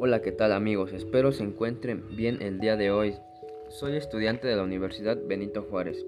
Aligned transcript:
Hola, 0.00 0.22
¿qué 0.22 0.30
tal 0.30 0.52
amigos? 0.52 0.92
Espero 0.92 1.32
se 1.32 1.42
encuentren 1.42 2.04
bien 2.14 2.40
el 2.40 2.60
día 2.60 2.76
de 2.76 2.92
hoy. 2.92 3.16
Soy 3.68 3.96
estudiante 3.96 4.46
de 4.46 4.54
la 4.54 4.62
Universidad 4.62 5.18
Benito 5.26 5.62
Juárez. 5.62 6.06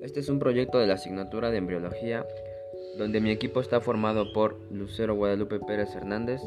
Este 0.00 0.20
es 0.20 0.30
un 0.30 0.38
proyecto 0.38 0.78
de 0.78 0.86
la 0.86 0.94
asignatura 0.94 1.50
de 1.50 1.58
embriología 1.58 2.26
donde 2.96 3.20
mi 3.20 3.30
equipo 3.30 3.60
está 3.60 3.82
formado 3.82 4.32
por 4.32 4.58
Lucero 4.70 5.14
Guadalupe 5.14 5.60
Pérez 5.60 5.94
Hernández, 5.94 6.40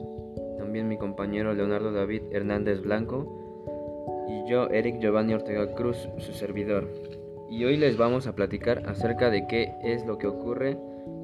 también 0.57 0.87
mi 0.87 0.97
compañero 0.97 1.53
Leonardo 1.53 1.91
David 1.91 2.23
Hernández 2.31 2.81
Blanco 2.81 4.25
y 4.27 4.49
yo, 4.49 4.67
Eric 4.71 4.99
Giovanni 4.99 5.35
Ortega 5.35 5.71
Cruz, 5.75 6.09
su 6.17 6.33
servidor. 6.33 6.89
Y 7.47 7.63
hoy 7.65 7.77
les 7.77 7.95
vamos 7.95 8.25
a 8.25 8.33
platicar 8.33 8.81
acerca 8.87 9.29
de 9.29 9.45
qué 9.45 9.71
es 9.83 10.03
lo 10.07 10.17
que 10.17 10.25
ocurre 10.25 10.79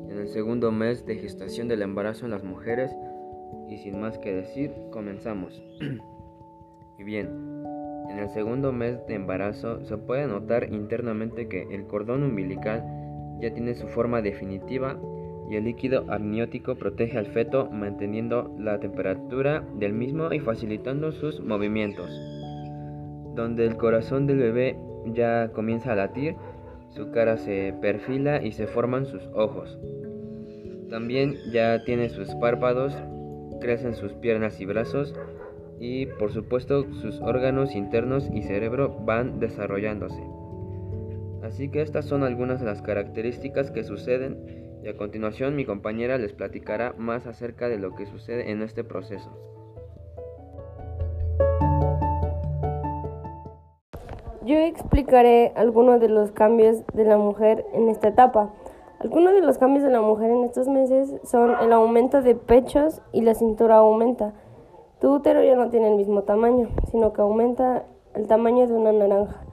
en 0.08 0.20
el 0.20 0.28
segundo 0.28 0.72
mes 0.72 1.08
de 1.08 1.16
gestación 1.16 1.68
del 1.68 1.82
embarazo 1.82 2.26
en 2.26 2.32
las 2.32 2.44
mujeres 2.44 2.92
y 3.72 3.78
sin 3.78 4.00
más 4.00 4.18
que 4.18 4.34
decir, 4.34 4.72
comenzamos. 4.92 5.64
y 7.00 7.04
bien, 7.04 7.28
en 8.10 8.20
el 8.20 8.30
segundo 8.30 8.74
mes 8.74 9.08
de 9.08 9.16
embarazo 9.16 9.84
se 9.86 9.98
puede 9.98 10.28
notar 10.28 10.72
internamente 10.74 11.48
que 11.48 11.64
el 11.72 11.86
cordón 11.88 12.24
umbilical 12.24 12.84
ya 13.40 13.54
tiene 13.54 13.74
su 13.74 13.88
forma 13.88 14.22
definitiva 14.22 15.00
y 15.50 15.56
el 15.56 15.64
líquido 15.64 16.06
amniótico 16.10 16.76
protege 16.76 17.18
al 17.18 17.28
feto 17.28 17.70
manteniendo 17.72 18.54
la 18.60 18.80
temperatura 18.80 19.64
del 19.80 19.94
mismo 19.94 20.32
y 20.34 20.40
facilitando 20.40 21.14
sus 21.14 21.40
movimientos. 21.40 22.10
Donde 23.36 23.66
el 23.66 23.78
corazón 23.78 24.28
del 24.28 24.40
bebé 24.40 24.78
ya 25.06 25.50
comienza 25.54 25.94
a 25.94 25.96
latir, 25.96 26.36
su 26.90 27.12
cara 27.12 27.38
se 27.38 27.74
perfila 27.82 28.44
y 28.44 28.52
se 28.52 28.68
forman 28.68 29.06
sus 29.06 29.26
ojos. 29.34 29.80
También 30.90 31.36
ya 31.54 31.86
tiene 31.86 32.10
sus 32.10 32.36
párpados 32.36 32.94
crecen 33.62 33.96
sus 33.96 34.12
piernas 34.14 34.60
y 34.60 34.66
brazos 34.66 35.16
y 35.80 36.08
por 36.08 36.34
supuesto 36.34 36.92
sus 36.96 37.22
órganos 37.22 37.74
internos 37.74 38.30
y 38.34 38.42
cerebro 38.42 38.98
van 39.06 39.40
desarrollándose. 39.40 40.22
Así 41.44 41.70
que 41.70 41.82
estas 41.82 42.06
son 42.06 42.24
algunas 42.24 42.60
de 42.60 42.66
las 42.66 42.82
características 42.82 43.72
que 43.72 43.84
suceden 43.84 44.80
y 44.84 44.90
a 44.90 44.98
continuación 44.98 45.56
mi 45.56 45.66
compañera 45.66 46.18
les 46.18 46.34
platicará 46.34 46.94
más 46.98 47.26
acerca 47.28 47.70
de 47.70 47.78
lo 47.78 47.96
que 47.96 48.06
sucede 48.06 48.52
en 48.52 48.62
este 48.62 48.84
proceso. 48.84 49.32
Yo 54.44 54.58
explicaré 54.58 55.52
algunos 55.56 56.02
de 56.02 56.10
los 56.10 56.32
cambios 56.32 56.84
de 56.94 57.06
la 57.06 57.18
mujer 57.18 57.64
en 57.74 57.90
esta 57.90 58.08
etapa. 58.08 58.52
Algunos 59.04 59.34
de 59.34 59.42
los 59.42 59.58
cambios 59.58 59.84
de 59.84 59.90
la 59.90 60.00
mujer 60.00 60.30
en 60.30 60.44
estos 60.44 60.68
meses 60.68 61.12
son 61.24 61.56
el 61.60 61.74
aumento 61.74 62.22
de 62.22 62.36
pechos 62.36 63.02
y 63.12 63.22
la 63.22 63.34
cintura 63.34 63.78
aumenta. 63.78 64.36
Tu 65.00 65.12
útero 65.12 65.44
ya 65.44 65.56
no 65.56 65.72
tiene 65.72 65.88
el 65.88 65.96
mismo 65.96 66.22
tamaño, 66.22 66.70
sino 66.92 67.12
que 67.12 67.22
aumenta 67.22 67.86
el 68.14 68.28
tamaño 68.28 68.68
de 68.68 68.74
una 68.74 68.92
naranja. 68.92 69.44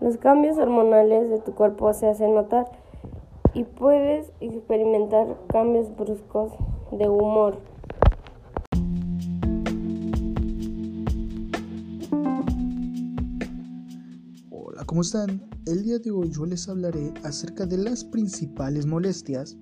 Los 0.00 0.16
cambios 0.16 0.58
hormonales 0.58 1.30
de 1.30 1.38
tu 1.38 1.54
cuerpo 1.54 1.92
se 1.92 2.08
hacen 2.08 2.34
notar 2.34 2.72
y 3.54 3.62
puedes 3.62 4.32
experimentar 4.40 5.28
cambios 5.46 5.94
bruscos 5.94 6.50
de 6.90 7.08
humor. 7.08 7.58
¿Cómo 14.88 15.02
están? 15.02 15.46
El 15.66 15.82
día 15.82 15.98
de 15.98 16.10
hoy 16.10 16.30
yo 16.30 16.46
les 16.46 16.66
hablaré 16.66 17.12
acerca 17.22 17.66
de 17.66 17.76
las 17.76 18.04
principales 18.04 18.86
molestias 18.86 19.54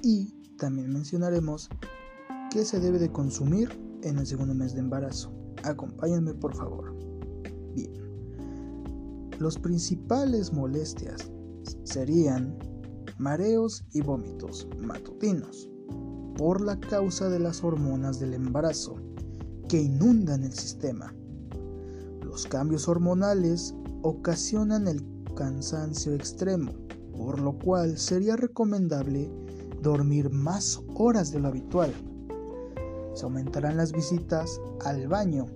y 0.00 0.32
también 0.56 0.90
mencionaremos 0.90 1.68
qué 2.50 2.64
se 2.64 2.80
debe 2.80 2.98
de 2.98 3.12
consumir 3.12 3.68
en 4.02 4.16
el 4.16 4.26
segundo 4.26 4.54
mes 4.54 4.72
de 4.72 4.80
embarazo. 4.80 5.30
Acompáñenme 5.62 6.32
por 6.32 6.56
favor. 6.56 6.96
Bien. 7.74 7.92
Los 9.38 9.58
principales 9.58 10.54
molestias 10.54 11.30
serían 11.84 12.58
mareos 13.18 13.84
y 13.92 14.00
vómitos 14.00 14.66
matutinos 14.78 15.68
por 16.38 16.62
la 16.62 16.80
causa 16.80 17.28
de 17.28 17.40
las 17.40 17.62
hormonas 17.62 18.18
del 18.18 18.32
embarazo 18.32 18.96
que 19.68 19.82
inundan 19.82 20.44
el 20.44 20.54
sistema. 20.54 21.14
Los 22.22 22.46
cambios 22.46 22.88
hormonales 22.88 23.74
ocasionan 24.02 24.88
el 24.88 25.02
cansancio 25.34 26.14
extremo, 26.14 26.72
por 27.16 27.40
lo 27.40 27.58
cual 27.58 27.96
sería 27.96 28.36
recomendable 28.36 29.30
dormir 29.80 30.30
más 30.30 30.80
horas 30.94 31.32
de 31.32 31.40
lo 31.40 31.48
habitual. 31.48 31.92
Se 33.14 33.24
aumentarán 33.24 33.76
las 33.76 33.92
visitas 33.92 34.60
al 34.84 35.08
baño 35.08 35.46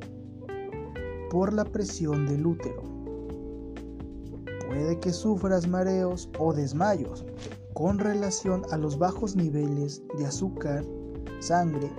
por 1.31 1.53
la 1.53 1.65
presión 1.65 2.27
del 2.27 2.47
útero. 2.47 2.83
Puede 4.67 4.99
que 5.01 5.13
sufras 5.13 5.67
mareos 5.67 6.29
o 6.39 6.53
desmayos 6.53 7.25
con 7.75 7.99
relación 7.99 8.63
a 8.71 8.77
los 8.77 8.99
bajos 8.99 9.37
niveles 9.37 10.03
de 10.19 10.27
azúcar, 10.27 10.85
sangre 11.41 11.91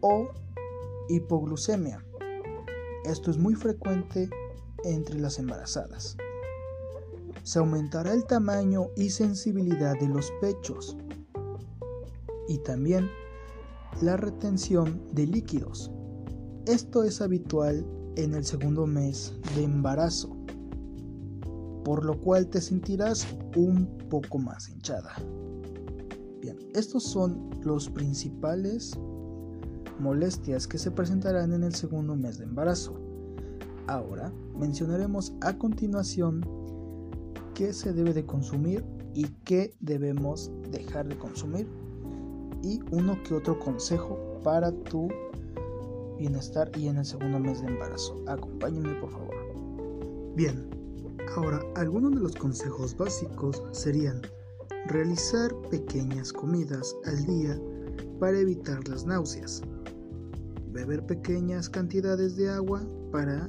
o 0.00 0.28
hipoglucemia. 1.08 2.04
Esto 3.04 3.30
es 3.30 3.38
muy 3.38 3.54
frecuente 3.54 4.28
entre 4.84 5.18
las 5.18 5.38
embarazadas. 5.38 6.16
Se 7.42 7.58
aumentará 7.58 8.12
el 8.12 8.24
tamaño 8.24 8.88
y 8.96 9.10
sensibilidad 9.10 9.98
de 9.98 10.08
los 10.08 10.30
pechos 10.40 10.96
y 12.48 12.58
también 12.58 13.08
la 14.02 14.16
retención 14.16 15.02
de 15.12 15.26
líquidos. 15.26 15.90
Esto 16.66 17.02
es 17.02 17.20
habitual 17.20 17.86
en 18.16 18.34
el 18.34 18.44
segundo 18.44 18.86
mes 18.86 19.34
de 19.54 19.64
embarazo, 19.64 20.36
por 21.84 22.04
lo 22.04 22.20
cual 22.20 22.48
te 22.48 22.60
sentirás 22.60 23.26
un 23.56 23.86
poco 24.10 24.38
más 24.38 24.68
hinchada. 24.68 25.14
Bien, 26.40 26.58
estos 26.74 27.04
son 27.04 27.50
los 27.62 27.88
principales 27.88 28.98
molestias 29.98 30.66
que 30.66 30.78
se 30.78 30.90
presentarán 30.90 31.52
en 31.52 31.64
el 31.64 31.74
segundo 31.74 32.14
mes 32.14 32.38
de 32.38 32.44
embarazo. 32.44 33.07
Ahora 33.88 34.30
mencionaremos 34.54 35.32
a 35.40 35.56
continuación 35.56 36.42
qué 37.54 37.72
se 37.72 37.94
debe 37.94 38.12
de 38.12 38.26
consumir 38.26 38.84
y 39.14 39.24
qué 39.44 39.74
debemos 39.80 40.52
dejar 40.70 41.08
de 41.08 41.16
consumir 41.16 41.66
y 42.62 42.80
uno 42.90 43.18
que 43.22 43.34
otro 43.34 43.58
consejo 43.58 44.18
para 44.44 44.72
tu 44.72 45.08
bienestar 46.18 46.70
y 46.76 46.88
en 46.88 46.98
el 46.98 47.04
segundo 47.06 47.38
mes 47.38 47.62
de 47.62 47.68
embarazo. 47.68 48.22
Acompáñenme 48.26 48.94
por 49.00 49.10
favor. 49.10 49.34
Bien, 50.36 50.68
ahora 51.34 51.60
algunos 51.74 52.14
de 52.14 52.20
los 52.20 52.36
consejos 52.36 52.94
básicos 52.94 53.62
serían 53.72 54.20
realizar 54.88 55.50
pequeñas 55.70 56.30
comidas 56.30 56.94
al 57.06 57.24
día 57.24 57.58
para 58.20 58.38
evitar 58.38 58.86
las 58.86 59.06
náuseas, 59.06 59.62
beber 60.72 61.06
pequeñas 61.06 61.70
cantidades 61.70 62.36
de 62.36 62.50
agua 62.50 62.82
para 63.10 63.48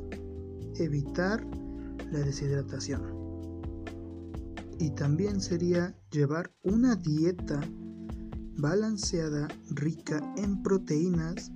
evitar 0.79 1.45
la 2.11 2.19
deshidratación. 2.19 3.01
Y 4.79 4.91
también 4.91 5.41
sería 5.41 5.95
llevar 6.11 6.51
una 6.63 6.95
dieta 6.95 7.59
balanceada 8.57 9.47
rica 9.71 10.21
en 10.37 10.61
proteínas, 10.63 11.51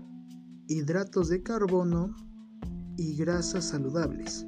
hidratos 0.68 1.30
de 1.30 1.42
carbono 1.42 2.16
y 2.98 3.16
grasas 3.16 3.66
saludables. 3.66 4.46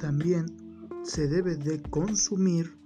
También 0.00 0.46
se 1.04 1.28
debe 1.28 1.56
de 1.56 1.80
consumir 1.82 2.78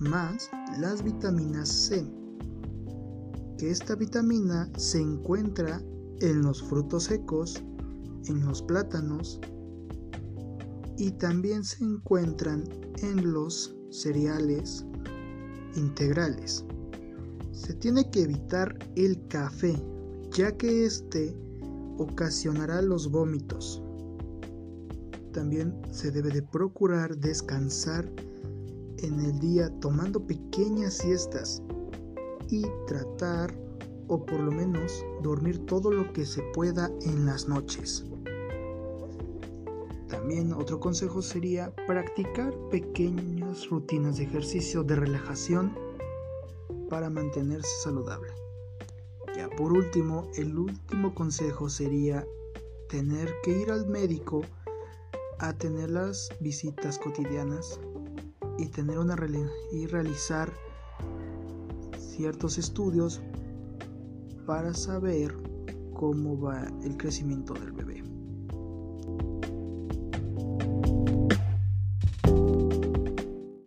más 0.00 0.50
las 0.78 1.02
vitaminas 1.02 1.68
C, 1.68 2.06
que 3.58 3.70
esta 3.70 3.94
vitamina 3.94 4.70
se 4.76 5.00
encuentra 5.00 5.82
en 6.20 6.42
los 6.42 6.62
frutos 6.62 7.04
secos, 7.04 7.62
en 8.26 8.44
los 8.46 8.62
plátanos, 8.62 9.40
y 11.00 11.12
también 11.12 11.64
se 11.64 11.82
encuentran 11.82 12.62
en 13.02 13.32
los 13.32 13.74
cereales 13.88 14.84
integrales. 15.74 16.62
Se 17.52 17.72
tiene 17.72 18.10
que 18.10 18.24
evitar 18.24 18.76
el 18.96 19.26
café, 19.28 19.82
ya 20.30 20.52
que 20.58 20.84
este 20.84 21.34
ocasionará 21.96 22.82
los 22.82 23.10
vómitos. 23.10 23.82
También 25.32 25.74
se 25.90 26.10
debe 26.10 26.28
de 26.28 26.42
procurar 26.42 27.16
descansar 27.16 28.04
en 28.98 29.20
el 29.20 29.38
día 29.38 29.70
tomando 29.80 30.26
pequeñas 30.26 30.98
siestas 30.98 31.62
y 32.50 32.66
tratar 32.86 33.58
o 34.08 34.26
por 34.26 34.40
lo 34.40 34.52
menos 34.52 35.02
dormir 35.22 35.64
todo 35.64 35.90
lo 35.90 36.12
que 36.12 36.26
se 36.26 36.42
pueda 36.52 36.90
en 37.06 37.24
las 37.24 37.48
noches. 37.48 38.04
También 40.30 40.52
otro 40.52 40.78
consejo 40.78 41.22
sería 41.22 41.74
practicar 41.88 42.54
pequeñas 42.70 43.68
rutinas 43.68 44.16
de 44.16 44.22
ejercicio 44.22 44.84
de 44.84 44.94
relajación 44.94 45.76
para 46.88 47.10
mantenerse 47.10 47.82
saludable. 47.82 48.28
Ya 49.34 49.48
por 49.48 49.72
último, 49.72 50.30
el 50.36 50.56
último 50.56 51.16
consejo 51.16 51.68
sería 51.68 52.24
tener 52.88 53.28
que 53.42 53.58
ir 53.58 53.72
al 53.72 53.88
médico 53.88 54.42
a 55.40 55.52
tener 55.54 55.90
las 55.90 56.28
visitas 56.38 56.96
cotidianas 57.00 57.80
y 58.56 58.68
tener 58.68 59.00
una 59.00 59.16
y 59.72 59.86
realizar 59.88 60.52
ciertos 61.98 62.56
estudios 62.56 63.20
para 64.46 64.74
saber 64.74 65.34
cómo 65.92 66.40
va 66.40 66.68
el 66.84 66.96
crecimiento 66.96 67.52
del 67.54 67.72
bebé. 67.72 68.04